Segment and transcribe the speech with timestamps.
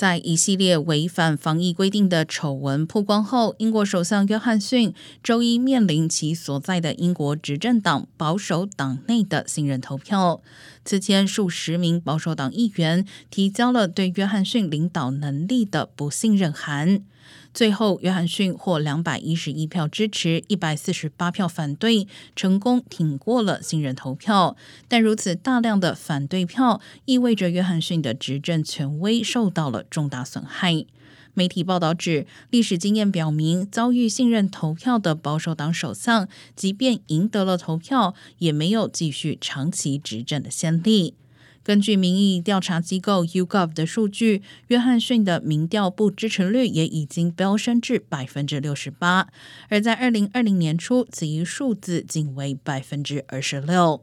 [0.00, 10.40] 在一系列违反防疫规定的丑闻曝光后，英国首相约翰逊周一面临其所在的英国执政党保守党内的信任投票。
[10.86, 17.04] 此前，数十名保守党议员提交了对约翰逊领导能力的不信任函。
[17.52, 22.06] 最后，约翰逊获两百一十一票支持，一百四十八票反对，
[22.36, 24.56] 成功挺过了信任投票。
[24.86, 30.86] 但如此大量的反对票，意味着约翰逊的执政权威受到了重大损害。
[31.34, 41.14] 媒体报道指，历史经验表明，遭遇信任投票的保守党首相，即便赢得了投票，也没有继续长期执政的先例。
[41.62, 49.28] 根据民意调查机构 YouGov 的数据，约翰逊的民调不支持率也已经飙升至百分之六十八，
[49.68, 54.02] 而在二零二零年初，此一数字仅为百分之二十六。